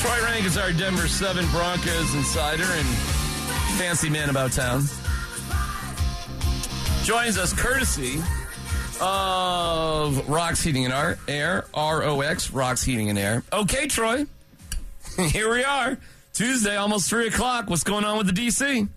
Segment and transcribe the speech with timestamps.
[0.00, 2.88] Troy Renck is our Denver 7 Broncos insider and
[3.76, 4.84] fancy man about town.
[7.04, 8.18] Joins us courtesy
[8.98, 13.42] of Rocks Heating and Ar- Air, R-O-X, Rocks Heating and Air.
[13.52, 14.24] Okay, Troy,
[15.18, 15.98] here we are.
[16.32, 17.68] Tuesday, almost 3 o'clock.
[17.68, 18.88] What's going on with the DC?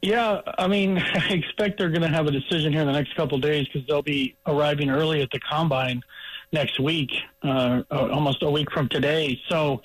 [0.00, 3.14] Yeah, I mean, I expect they're going to have a decision here in the next
[3.16, 6.00] couple days because they'll be arriving early at the combine
[6.52, 7.10] next week,
[7.42, 9.40] uh, almost a week from today.
[9.48, 9.82] So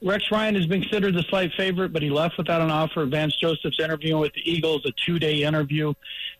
[0.00, 3.04] Rex Ryan has been considered the slight favorite, but he left without an offer.
[3.06, 5.92] Vance Joseph's interviewing with the Eagles, a two day interview.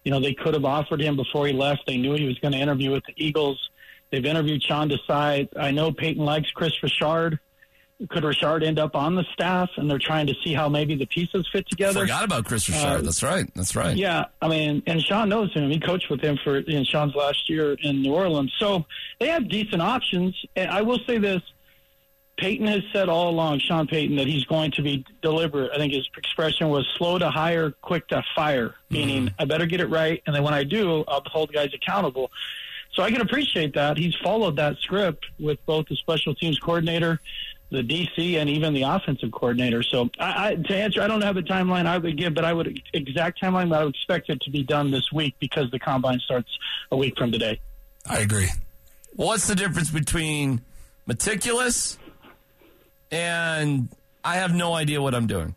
[0.04, 1.82] You know, they could have offered him before he left.
[1.86, 3.70] They knew he was going to interview with the Eagles.
[4.10, 5.48] They've interviewed Sean Desai.
[5.56, 7.40] I know Payton likes Kris Richard.
[8.10, 9.70] Could Richard end up on the staff?
[9.76, 12.00] And they're trying to see how maybe the pieces fit together.
[12.00, 12.86] Forgot about Kris Richard.
[12.86, 13.50] Uh, That's right.
[13.54, 13.96] That's right.
[13.96, 15.68] Yeah, I mean, and Sean knows him.
[15.70, 18.52] He coached with him for in Sean's last year in New Orleans.
[18.58, 18.84] So
[19.18, 20.36] they have decent options.
[20.54, 21.42] And I will say this:
[22.38, 25.72] Payton has said all along, Sean Payton, that he's going to be deliberate.
[25.74, 29.42] I think his expression was slow to hire, quick to fire, meaning mm-hmm.
[29.42, 32.30] I better get it right, and then when I do, I'll hold guys accountable.
[32.94, 33.96] So I can appreciate that.
[33.96, 37.20] He's followed that script with both the special teams coordinator
[37.70, 39.82] the DC and even the offensive coordinator.
[39.82, 42.52] So I, I, to answer, I don't have a timeline I would give, but I
[42.52, 45.78] would exact timeline, but I would expect it to be done this week because the
[45.78, 46.48] combine starts
[46.90, 47.60] a week from today.
[48.06, 48.48] I agree.
[49.14, 50.62] What's the difference between
[51.06, 51.98] meticulous
[53.10, 53.88] and
[54.24, 55.54] I have no idea what I'm doing?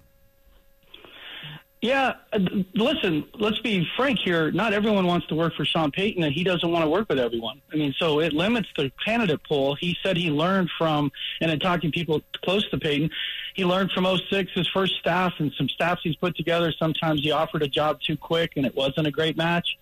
[1.82, 2.40] Yeah, uh,
[2.76, 4.52] listen, let's be frank here.
[4.52, 7.18] Not everyone wants to work for Sean Payton, and he doesn't want to work with
[7.18, 7.60] everyone.
[7.74, 9.74] I mean, so it limits the candidate pool.
[9.74, 13.10] He said he learned from, and in talking to people close to Payton,
[13.56, 16.72] he learned from 06, his first staff, and some staffs he's put together.
[16.78, 19.76] Sometimes he offered a job too quick, and it wasn't a great match.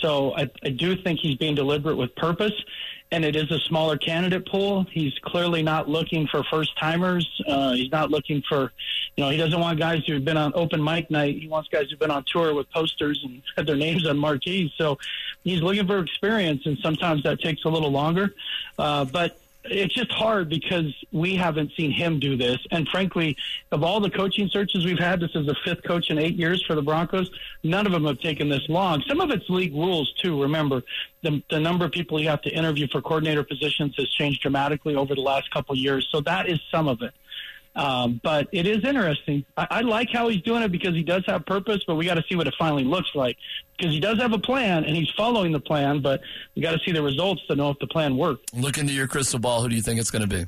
[0.00, 2.52] So I, I do think he's being deliberate with purpose
[3.14, 4.86] and it is a smaller candidate pool.
[4.90, 7.28] He's clearly not looking for first timers.
[7.46, 8.72] Uh, he's not looking for,
[9.16, 11.40] you know, he doesn't want guys who've been on open mic night.
[11.40, 14.72] He wants guys who've been on tour with posters and had their names on marquees.
[14.76, 14.98] So
[15.44, 18.34] he's looking for experience, and sometimes that takes a little longer.
[18.78, 22.58] Uh, but it's just hard because we haven't seen him do this.
[22.70, 23.36] And frankly,
[23.72, 26.62] of all the coaching searches we've had, this is the fifth coach in eight years
[26.66, 27.30] for the Broncos.
[27.62, 29.02] None of them have taken this long.
[29.06, 30.40] Some of it's league rules too.
[30.42, 30.82] Remember,
[31.22, 34.94] the, the number of people you have to interview for coordinator positions has changed dramatically
[34.94, 36.06] over the last couple years.
[36.12, 37.14] So that is some of it.
[37.76, 39.44] Um, but it is interesting.
[39.56, 42.14] I, I like how he's doing it because he does have purpose, but we got
[42.14, 43.36] to see what it finally looks like
[43.76, 46.20] because he does have a plan and he's following the plan, but
[46.54, 48.54] we got to see the results to know if the plan worked.
[48.54, 49.62] Look into your crystal ball.
[49.62, 50.46] Who do you think it's going to be?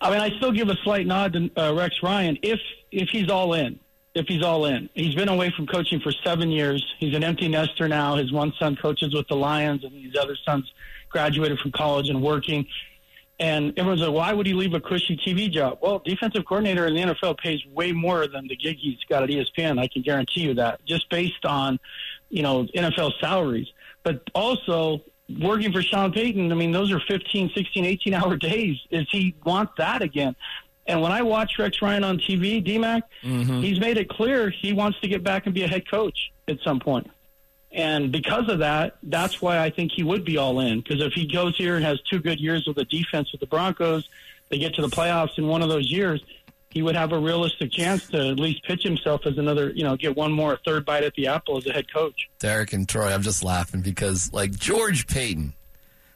[0.00, 2.58] I mean, I still give a slight nod to uh, Rex Ryan if
[2.90, 3.78] if he's all in.
[4.12, 6.84] If he's all in, he's been away from coaching for seven years.
[6.98, 8.16] He's an empty nester now.
[8.16, 10.72] His one son coaches with the Lions, and his other sons
[11.10, 12.66] graduated from college and working.
[13.40, 15.78] And everyone's like, why would he leave a cushy TV job?
[15.80, 19.30] Well, defensive coordinator in the NFL pays way more than the gig he's got at
[19.30, 19.80] ESPN.
[19.80, 21.80] I can guarantee you that, just based on,
[22.28, 23.68] you know, NFL salaries.
[24.02, 25.00] But also,
[25.40, 28.76] working for Sean Payton, I mean, those are 15, 16, 18 hour days.
[28.90, 30.36] Does he want that again?
[30.86, 33.60] And when I watch Rex Ryan on TV, DMAC, mm-hmm.
[33.62, 36.58] he's made it clear he wants to get back and be a head coach at
[36.62, 37.08] some point.
[37.72, 40.80] And because of that, that's why I think he would be all in.
[40.80, 43.46] Because if he goes here and has two good years with the defense with the
[43.46, 44.08] Broncos,
[44.48, 46.22] they get to the playoffs in one of those years,
[46.70, 49.96] he would have a realistic chance to at least pitch himself as another, you know,
[49.96, 52.28] get one more third bite at the apple as a head coach.
[52.38, 55.54] Derek and Troy, I'm just laughing because, like, George Paton,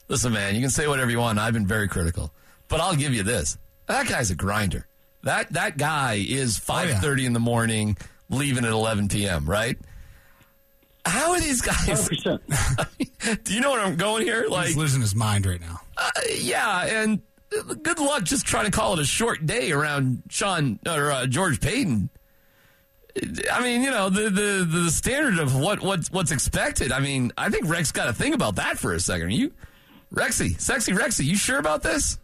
[0.08, 1.38] listen, man, you can say whatever you want.
[1.38, 2.32] I've been very critical,
[2.68, 4.86] but I'll give you this: that guy's a grinder.
[5.24, 7.26] That that guy is 5:30 oh, yeah.
[7.26, 7.96] in the morning,
[8.28, 9.46] leaving at 11 p.m.
[9.46, 9.76] Right?
[11.06, 12.08] How are these guys?
[13.44, 14.46] do you know where I'm going here?
[14.48, 15.80] Like, He's losing his mind right now.
[15.96, 17.20] Uh, yeah, and
[17.82, 21.60] good luck just trying to call it a short day around Sean or uh, George
[21.60, 22.10] Paton.
[23.52, 26.90] I mean, you know, the, the the standard of what what's what's expected.
[26.90, 29.28] I mean, I think Rex got to think about that for a second.
[29.28, 29.52] Are you,
[30.12, 32.18] Rexy, sexy Rexy, you sure about this?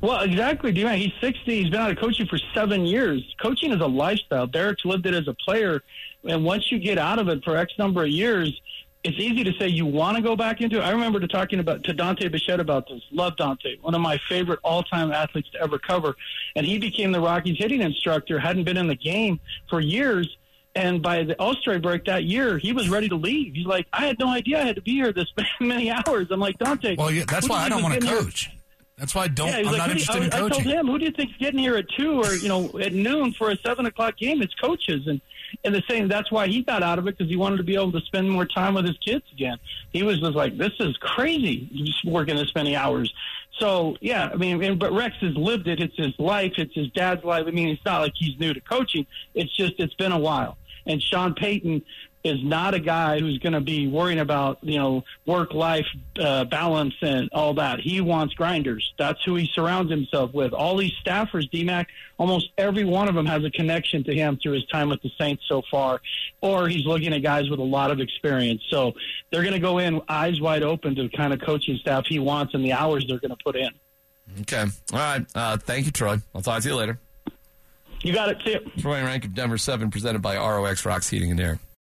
[0.00, 1.62] Well, exactly, d He's 60.
[1.62, 3.22] He's been out of coaching for seven years.
[3.40, 4.46] Coaching is a lifestyle.
[4.46, 5.82] Derek's lived it as a player.
[6.24, 8.58] And once you get out of it for X number of years,
[9.02, 10.82] it's easy to say you want to go back into it.
[10.82, 13.02] I remember to talking about to Dante Bichette about this.
[13.10, 16.16] Love Dante, one of my favorite all-time athletes to ever cover,
[16.54, 18.38] and he became the Rockies hitting instructor.
[18.38, 20.36] Hadn't been in the game for years,
[20.74, 23.54] and by the All-Star break that year, he was ready to leave.
[23.54, 26.28] He's like, I had no idea I had to be here this many hours.
[26.30, 26.96] I'm like Dante.
[26.96, 28.46] Well, yeah, that's why I don't want to coach.
[28.46, 28.59] Here?
[29.00, 29.48] That's why I don't.
[29.48, 30.44] Yeah, I'm like, not interested you, in coaching.
[30.44, 32.92] I told him, "Who do you think's getting here at two or you know at
[32.92, 34.42] noon for a seven o'clock game?
[34.42, 35.22] It's coaches." And
[35.64, 36.06] and the same.
[36.06, 38.30] That's why he got out of it because he wanted to be able to spend
[38.30, 39.56] more time with his kids again.
[39.90, 43.12] He was just like, "This is crazy, just working this many hours."
[43.58, 45.80] So yeah, I mean, but Rex has lived it.
[45.80, 46.52] It's his life.
[46.58, 47.46] It's his dad's life.
[47.46, 49.06] I mean, it's not like he's new to coaching.
[49.34, 50.58] It's just it's been a while.
[50.86, 51.82] And Sean Payton
[52.22, 55.86] is not a guy who's going to be worrying about you know work life
[56.18, 57.80] uh, balance and all that.
[57.80, 58.92] He wants grinders.
[58.98, 60.52] That's who he surrounds himself with.
[60.52, 61.86] All these staffers, DMAC,
[62.18, 65.10] almost every one of them has a connection to him through his time with the
[65.18, 66.00] Saints so far,
[66.40, 68.62] or he's looking at guys with a lot of experience.
[68.70, 68.92] So
[69.30, 72.18] they're going to go in eyes wide open to the kind of coaching staff he
[72.18, 73.70] wants and the hours they're going to put in.
[74.42, 74.64] Okay.
[74.92, 75.26] All right.
[75.34, 76.18] Uh, thank you, Troy.
[76.34, 76.98] I'll talk to you later.
[78.02, 78.38] You got it.
[78.44, 81.58] See Troy Renck of Denver 7, presented by ROX Rocks Heating and Air.